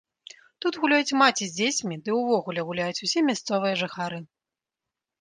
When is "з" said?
1.51-1.53